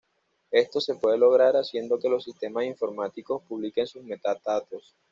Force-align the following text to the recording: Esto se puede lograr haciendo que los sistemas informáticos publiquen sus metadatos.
Esto 0.49 0.81
se 0.81 0.95
puede 0.95 1.19
lograr 1.19 1.55
haciendo 1.55 1.99
que 1.99 2.09
los 2.09 2.23
sistemas 2.23 2.65
informáticos 2.65 3.43
publiquen 3.43 3.85
sus 3.85 4.01
metadatos. 4.03 4.95